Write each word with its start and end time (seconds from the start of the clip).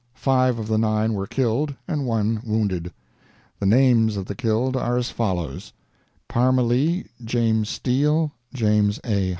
Five 0.15 0.57
of 0.57 0.67
the 0.67 0.79
nine 0.79 1.13
were 1.13 1.27
killed 1.27 1.75
and 1.87 2.07
one 2.07 2.41
wounded. 2.43 2.91
The 3.59 3.67
names 3.67 4.17
of 4.17 4.25
the 4.25 4.33
killed 4.33 4.75
are 4.75 4.97
as 4.97 5.11
follows: 5.11 5.73
Parmelee, 6.27 7.03
James 7.23 7.69
Steele, 7.69 8.31
James 8.51 8.99
A. 9.05 9.29